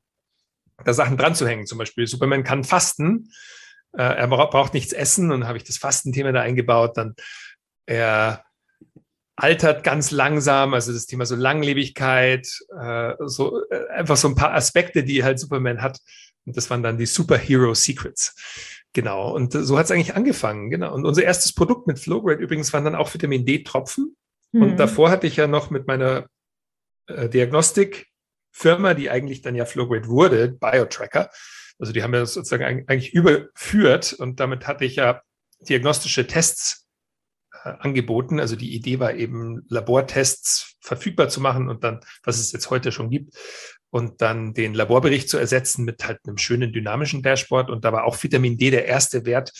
[0.83, 1.65] da Sachen dran zu hängen.
[1.65, 3.31] Zum Beispiel, Superman kann fasten,
[3.93, 6.97] äh, er braucht nichts essen und habe ich das Fastenthema da eingebaut.
[6.97, 7.15] Dann
[7.85, 8.45] er
[9.35, 12.47] altert ganz langsam, also das Thema so Langlebigkeit,
[12.79, 15.99] äh, so äh, einfach so ein paar Aspekte, die halt Superman hat.
[16.45, 18.35] Und das waren dann die Superhero Secrets.
[18.93, 19.33] Genau.
[19.33, 20.69] Und so hat es eigentlich angefangen.
[20.69, 20.93] Genau.
[20.93, 24.15] Und unser erstes Produkt mit Flowgrade übrigens waren dann auch Vitamin D-Tropfen.
[24.51, 24.61] Mhm.
[24.61, 26.27] Und davor hatte ich ja noch mit meiner
[27.07, 31.29] äh, Diagnostikfirma, die eigentlich dann ja Flowgrade wurde, BioTracker.
[31.79, 35.21] Also die haben ja sozusagen eigentlich überführt und damit hatte ich ja
[35.67, 36.87] diagnostische Tests
[37.63, 38.39] äh, angeboten.
[38.39, 42.91] Also die Idee war eben, Labortests verfügbar zu machen und dann, was es jetzt heute
[42.91, 43.35] schon gibt,
[43.91, 47.69] und dann den Laborbericht zu ersetzen mit halt einem schönen dynamischen Dashboard.
[47.69, 49.51] Und da war auch Vitamin D der erste Wert,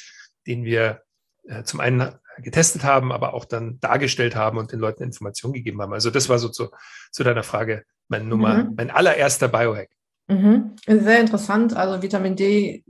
[0.48, 1.02] den wir
[1.44, 5.82] äh, zum einen getestet haben, aber auch dann dargestellt haben und den Leuten Informationen gegeben
[5.82, 5.94] haben.
[5.94, 6.70] Also das war so zu,
[7.12, 8.74] zu deiner Frage mein Nummer, mhm.
[8.78, 9.90] mein allererster Biohack.
[10.28, 10.76] Mhm.
[10.88, 11.76] Sehr interessant.
[11.76, 12.84] Also Vitamin D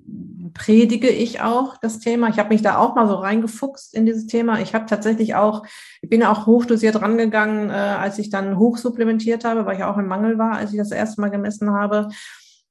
[0.54, 2.30] predige ich auch das Thema.
[2.30, 4.60] Ich habe mich da auch mal so reingefuchst in dieses Thema.
[4.60, 5.64] Ich habe tatsächlich auch,
[6.02, 10.08] ich bin auch hochdosiert rangegangen, äh, als ich dann hochsupplementiert habe, weil ich auch im
[10.08, 12.10] Mangel war, als ich das erste Mal gemessen habe.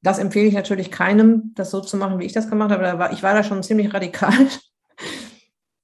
[0.02, 3.12] Das empfehle ich natürlich keinem, das so zu machen, wie ich das gemacht habe.
[3.12, 4.32] Ich war da schon ziemlich radikal.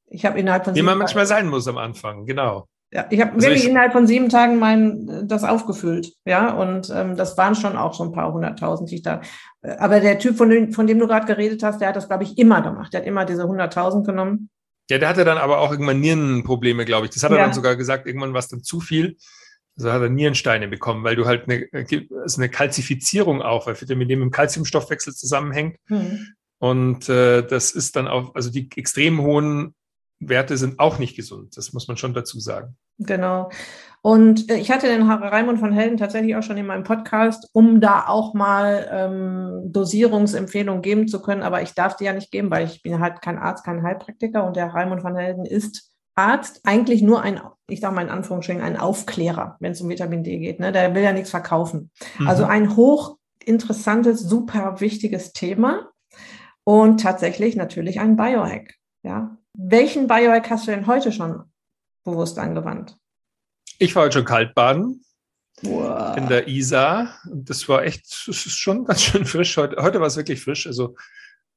[0.08, 2.68] Ich habe innerhalb von wie man manchmal sein muss am Anfang, genau.
[2.92, 6.88] Ja, ich habe also wirklich ich, innerhalb von sieben Tagen mein das aufgefüllt, ja, und
[6.94, 9.20] ähm, das waren schon auch so ein paar hunderttausend, die ich da.
[9.78, 12.22] Aber der Typ, von dem, von dem du gerade geredet hast, der hat das, glaube
[12.22, 12.92] ich, immer gemacht.
[12.92, 14.50] Der hat immer diese hunderttausend genommen.
[14.88, 17.12] Ja, der hatte dann aber auch irgendwann Nierenprobleme, glaube ich.
[17.12, 17.44] Das hat er ja.
[17.44, 18.06] dann sogar gesagt.
[18.06, 19.16] Irgendwann war es dann zu viel.
[19.76, 21.66] Also hat er Nierensteine bekommen, weil du halt eine,
[22.22, 25.76] also eine Kalzifizierung auch, weil Vitamin D mit dem Kalziumstoffwechsel zusammenhängt.
[25.88, 26.28] Mhm.
[26.58, 29.74] Und äh, das ist dann auch, also die extrem hohen
[30.20, 31.56] Werte sind auch nicht gesund.
[31.56, 32.76] Das muss man schon dazu sagen.
[32.98, 33.50] Genau.
[34.02, 37.80] Und äh, ich hatte den Raimund von Helden tatsächlich auch schon in meinem Podcast, um
[37.80, 41.42] da auch mal ähm, Dosierungsempfehlungen geben zu können.
[41.42, 44.44] Aber ich darf die ja nicht geben, weil ich bin halt kein Arzt, kein Heilpraktiker
[44.46, 48.62] und der Raimund von Helden ist Arzt eigentlich nur ein, ich sage mal in Anführungsstrichen,
[48.62, 50.60] ein Aufklärer, wenn es um Vitamin D geht.
[50.60, 50.72] Ne?
[50.72, 51.90] Der will ja nichts verkaufen.
[52.18, 52.28] Mhm.
[52.28, 55.90] Also ein hochinteressantes, super wichtiges Thema
[56.64, 58.74] und tatsächlich natürlich ein Biohack.
[59.02, 61.44] Ja, welchen Biohack hast du denn heute schon
[62.04, 62.96] bewusst angewandt?
[63.78, 65.04] Ich war heute schon Kaltbaden
[65.62, 66.16] wow.
[66.16, 67.18] in der Isar.
[67.30, 69.56] Und das war echt, das ist schon ganz schön frisch.
[69.56, 70.66] Heute, heute war es wirklich frisch.
[70.66, 70.96] Also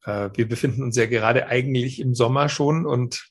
[0.06, 3.30] äh, wir befinden uns ja gerade eigentlich im Sommer schon und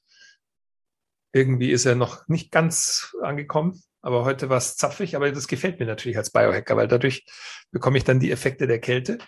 [1.32, 3.82] irgendwie ist er noch nicht ganz angekommen.
[4.00, 7.26] Aber heute war es zapfig, aber das gefällt mir natürlich als Biohacker, weil dadurch
[7.70, 9.18] bekomme ich dann die Effekte der Kälte.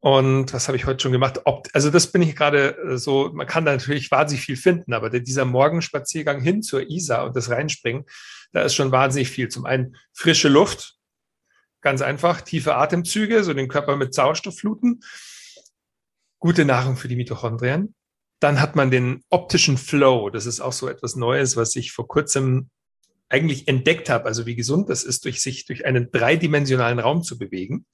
[0.00, 1.40] Und was habe ich heute schon gemacht?
[1.44, 4.92] Ob, also das bin ich gerade äh, so, man kann da natürlich wahnsinnig viel finden,
[4.92, 8.04] aber dieser Morgenspaziergang hin zur Isar und das Reinspringen,
[8.52, 9.48] da ist schon wahnsinnig viel.
[9.48, 10.96] Zum einen frische Luft,
[11.80, 15.00] ganz einfach, tiefe Atemzüge, so den Körper mit Sauerstoff fluten,
[16.38, 17.94] gute Nahrung für die Mitochondrien.
[18.40, 20.30] Dann hat man den optischen Flow.
[20.30, 22.70] Das ist auch so etwas Neues, was ich vor kurzem
[23.28, 27.38] eigentlich entdeckt habe, also wie gesund das ist, durch sich durch einen dreidimensionalen Raum zu
[27.38, 27.86] bewegen.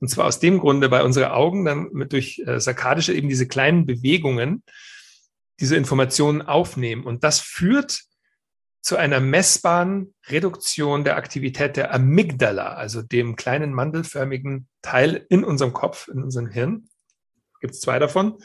[0.00, 3.48] Und zwar aus dem Grunde, weil unsere Augen dann mit durch äh, sarkadische eben diese
[3.48, 4.62] kleinen Bewegungen
[5.60, 7.04] diese Informationen aufnehmen.
[7.04, 8.02] Und das führt
[8.80, 15.72] zu einer messbaren Reduktion der Aktivität der Amygdala, also dem kleinen mandelförmigen Teil in unserem
[15.72, 16.88] Kopf, in unserem Hirn.
[17.60, 18.38] Gibt es zwei davon,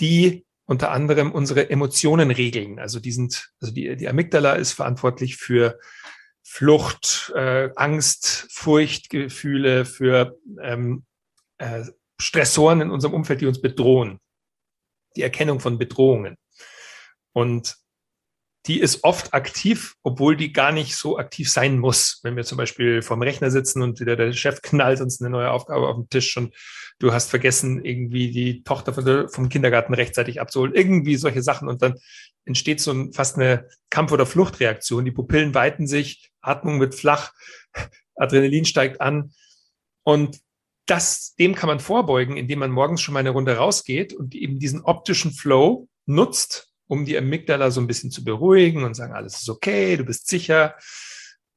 [0.00, 2.78] die unter anderem unsere Emotionen regeln.
[2.78, 5.78] Also die sind, also die, die Amygdala ist verantwortlich für
[6.42, 11.06] Flucht, äh, Angst, Furchtgefühle, für ähm,
[11.56, 11.84] äh,
[12.20, 14.20] Stressoren in unserem Umfeld, die uns bedrohen.
[15.16, 16.36] Die Erkennung von Bedrohungen.
[17.32, 17.78] Und
[18.66, 22.20] die ist oft aktiv, obwohl die gar nicht so aktiv sein muss.
[22.22, 25.50] Wenn wir zum Beispiel vorm Rechner sitzen und wieder der Chef knallt uns eine neue
[25.50, 26.54] Aufgabe auf den Tisch und
[26.98, 31.94] du hast vergessen, irgendwie die Tochter vom Kindergarten rechtzeitig abzuholen, irgendwie solche Sachen und dann
[32.44, 35.04] entsteht so ein, fast eine Kampf- oder Fluchtreaktion.
[35.04, 37.32] Die Pupillen weiten sich, Atmung wird flach,
[38.16, 39.32] Adrenalin steigt an
[40.02, 40.40] und
[40.86, 44.58] das, dem kann man vorbeugen, indem man morgens schon mal eine Runde rausgeht und eben
[44.58, 49.40] diesen optischen Flow nutzt, um die Amygdala so ein bisschen zu beruhigen und sagen, alles
[49.40, 50.74] ist okay, du bist sicher.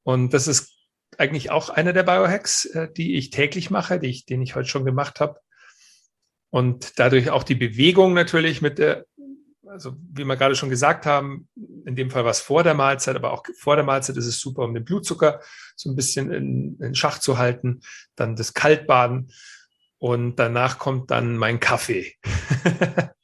[0.03, 0.71] Und das ist
[1.17, 4.67] eigentlich auch einer der Biohacks, äh, die ich täglich mache, die ich, den ich heute
[4.67, 5.39] schon gemacht habe.
[6.49, 9.05] Und dadurch auch die Bewegung natürlich mit der,
[9.65, 11.47] also wie wir gerade schon gesagt haben,
[11.85, 14.63] in dem Fall was vor der Mahlzeit, aber auch vor der Mahlzeit ist es super,
[14.63, 15.39] um den Blutzucker
[15.77, 17.81] so ein bisschen in, in Schach zu halten.
[18.15, 19.31] Dann das Kaltbaden
[19.97, 22.15] und danach kommt dann mein Kaffee.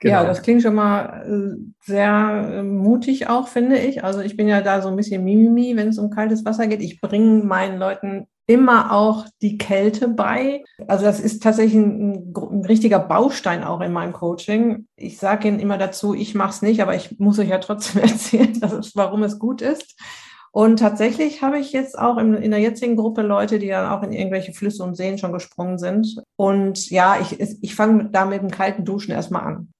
[0.00, 0.14] Genau.
[0.14, 4.02] Ja, das klingt schon mal äh, sehr äh, mutig auch, finde ich.
[4.02, 6.80] Also ich bin ja da so ein bisschen Mimimi, wenn es um kaltes Wasser geht.
[6.80, 10.64] Ich bringe meinen Leuten immer auch die Kälte bei.
[10.88, 14.86] Also das ist tatsächlich ein, ein richtiger Baustein auch in meinem Coaching.
[14.96, 18.02] Ich sage ihnen immer dazu, ich mache es nicht, aber ich muss euch ja trotzdem
[18.02, 20.00] erzählen, es, warum es gut ist.
[20.50, 24.02] Und tatsächlich habe ich jetzt auch in, in, der jetzigen Gruppe Leute, die dann auch
[24.02, 26.20] in irgendwelche Flüsse und Seen schon gesprungen sind.
[26.36, 29.72] Und ja, ich, ich fange da mit dem kalten Duschen erstmal an.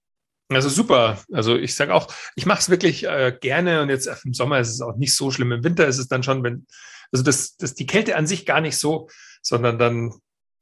[0.55, 1.19] Also super.
[1.31, 4.69] Also ich sage auch, ich mache es wirklich äh, gerne und jetzt im Sommer ist
[4.69, 5.51] es auch nicht so schlimm.
[5.51, 6.65] Im Winter ist es dann schon, wenn,
[7.11, 9.09] also das, das die Kälte an sich gar nicht so,
[9.41, 10.13] sondern dann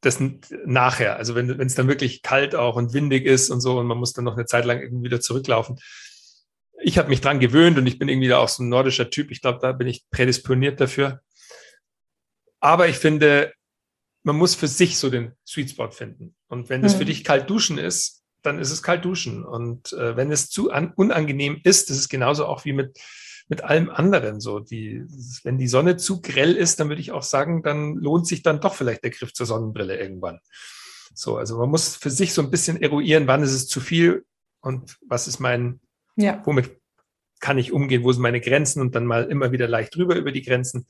[0.02, 0.20] das
[0.66, 1.18] nachher.
[1.18, 4.14] Also wenn es dann wirklich kalt auch und windig ist und so und man muss
[4.14, 5.78] dann noch eine Zeit lang irgendwie wieder zurücklaufen.
[6.82, 9.32] Ich habe mich dran gewöhnt und ich bin irgendwie da auch so ein nordischer Typ.
[9.32, 11.22] Ich glaube, da bin ich prädisponiert dafür.
[12.62, 13.54] Aber ich finde,
[14.24, 16.36] man muss für sich so den Sweet Spot finden.
[16.48, 17.00] Und wenn das mhm.
[17.00, 19.44] für dich kalt duschen ist, dann ist es kalt duschen.
[19.44, 23.00] Und äh, wenn es zu an, unangenehm ist, das ist genauso auch wie mit,
[23.48, 24.60] mit allem anderen so.
[24.60, 25.04] Die,
[25.44, 28.62] wenn die Sonne zu grell ist, dann würde ich auch sagen, dann lohnt sich dann
[28.62, 30.40] doch vielleicht der Griff zur Sonnenbrille irgendwann.
[31.14, 34.26] So, also man muss für sich so ein bisschen eruieren, wann ist es zu viel
[34.62, 35.82] und was ist mein,
[36.16, 36.42] ja.
[36.46, 36.80] womit
[37.40, 40.32] kann ich umgehen, wo sind meine Grenzen und dann mal immer wieder leicht drüber über
[40.32, 40.88] die Grenzen.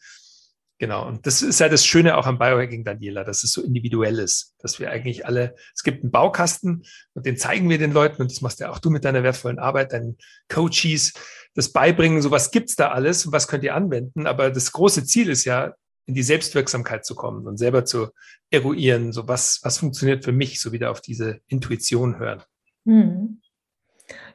[0.79, 1.05] Genau.
[1.05, 4.55] Und das ist ja das Schöne auch am Biohacking, Daniela, dass es so individuell ist,
[4.59, 8.31] dass wir eigentlich alle, es gibt einen Baukasten und den zeigen wir den Leuten und
[8.31, 11.13] das machst ja auch du mit deiner wertvollen Arbeit, deinen Coaches,
[11.53, 14.25] das beibringen, so was gibt's da alles und was könnt ihr anwenden.
[14.25, 15.73] Aber das große Ziel ist ja,
[16.05, 18.07] in die Selbstwirksamkeit zu kommen und selber zu
[18.49, 22.41] eruieren, so was, was funktioniert für mich, so wieder auf diese Intuition hören.
[22.85, 23.38] Hm.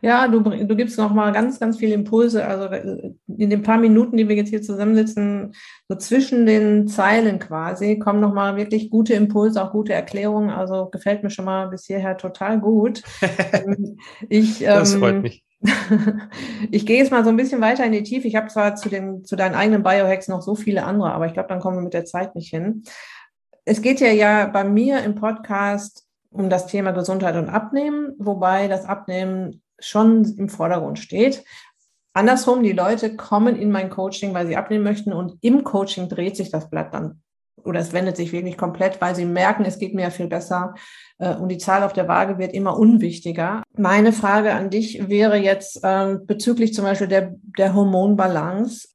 [0.01, 2.47] Ja, du, du gibst noch mal ganz, ganz viele Impulse.
[2.47, 5.55] Also äh, in den paar Minuten, die wir jetzt hier zusammensitzen,
[5.89, 10.51] so zwischen den Zeilen quasi, kommen noch mal wirklich gute Impulse, auch gute Erklärungen.
[10.51, 13.03] Also gefällt mir schon mal bis hierher total gut.
[14.29, 15.45] Ich, das ähm, freut mich.
[16.71, 18.29] ich gehe jetzt mal so ein bisschen weiter in die Tiefe.
[18.29, 21.33] Ich habe zwar zu, den, zu deinen eigenen Biohacks noch so viele andere, aber ich
[21.33, 22.83] glaube, dann kommen wir mit der Zeit nicht hin.
[23.65, 28.69] Es geht ja ja bei mir im Podcast um das Thema Gesundheit und Abnehmen, wobei
[28.69, 31.45] das Abnehmen schon im Vordergrund steht.
[32.13, 36.37] Andersrum, die Leute kommen in mein Coaching, weil sie abnehmen möchten und im Coaching dreht
[36.37, 37.21] sich das Blatt dann
[37.65, 40.75] oder es wendet sich wirklich komplett, weil sie merken, es geht mir ja viel besser
[41.19, 43.63] äh, und die Zahl auf der Waage wird immer unwichtiger.
[43.77, 48.89] Meine Frage an dich wäre jetzt äh, bezüglich zum Beispiel der, der Hormonbalance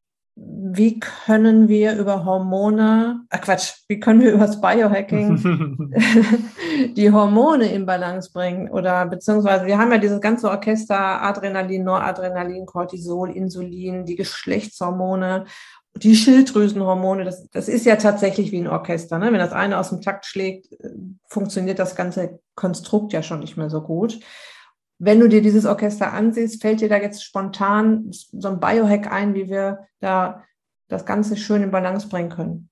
[0.71, 5.93] wie können wir über Hormone, ach Quatsch, wie können wir über das Biohacking
[6.95, 8.69] die Hormone in Balance bringen?
[8.69, 15.45] Oder beziehungsweise wir haben ja dieses ganze Orchester Adrenalin, Noradrenalin, Cortisol, Insulin, die Geschlechtshormone,
[15.95, 17.25] die Schilddrüsenhormone.
[17.25, 19.17] Das, das ist ja tatsächlich wie ein Orchester.
[19.17, 19.32] Ne?
[19.32, 20.89] Wenn das eine aus dem Takt schlägt, äh,
[21.28, 24.19] funktioniert das ganze Konstrukt ja schon nicht mehr so gut.
[25.00, 29.34] Wenn du dir dieses Orchester ansiehst, fällt dir da jetzt spontan so ein Biohack ein,
[29.34, 30.44] wie wir da
[30.90, 32.70] das Ganze schön in Balance bringen können?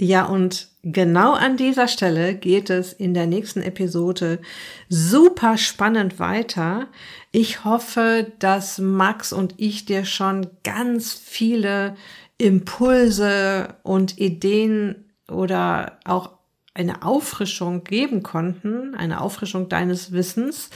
[0.00, 4.40] Ja, und genau an dieser Stelle geht es in der nächsten Episode
[4.88, 6.88] super spannend weiter.
[7.32, 11.96] Ich hoffe, dass Max und ich dir schon ganz viele
[12.38, 16.39] Impulse und Ideen oder auch
[16.74, 20.70] eine Auffrischung geben konnten, eine Auffrischung deines Wissens.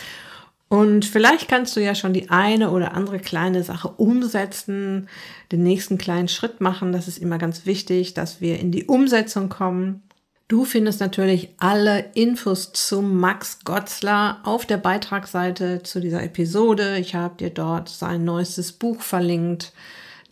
[0.69, 5.09] Und vielleicht kannst du ja schon die eine oder andere kleine Sache umsetzen,
[5.53, 6.93] den nächsten kleinen Schritt machen.
[6.93, 10.03] Das ist immer ganz wichtig, dass wir in die Umsetzung kommen.
[10.49, 16.99] Du findest natürlich alle Infos zu Max Gotzler auf der Beitragsseite zu dieser Episode.
[16.99, 19.73] Ich habe dir dort sein neuestes Buch verlinkt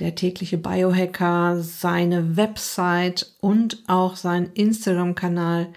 [0.03, 5.69] der tägliche Biohacker, seine Website und auch seinen Instagram-Kanal.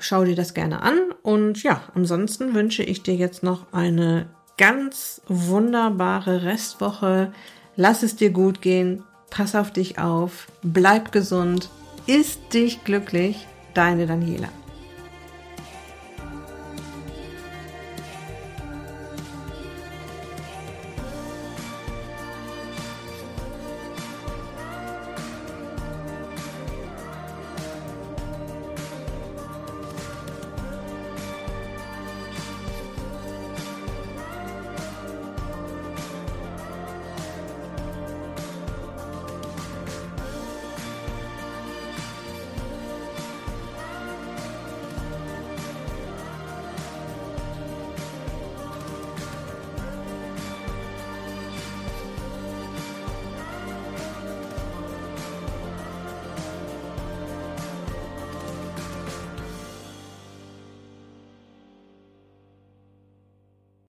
[0.00, 4.26] Schau dir das gerne an und ja, ansonsten wünsche ich dir jetzt noch eine
[4.58, 7.32] ganz wunderbare Restwoche.
[7.76, 11.70] Lass es dir gut gehen, pass auf dich auf, bleib gesund,
[12.06, 14.48] ist dich glücklich, deine Daniela.